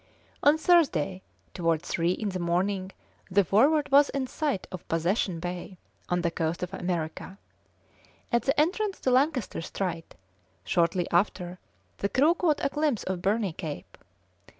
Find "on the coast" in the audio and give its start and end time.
6.09-6.63